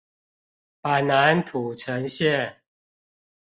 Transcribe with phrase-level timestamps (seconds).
[0.81, 2.55] 板南土城線